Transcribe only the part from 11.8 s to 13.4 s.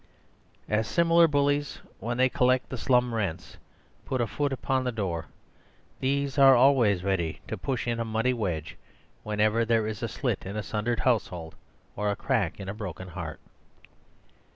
or a crack in a broken heart.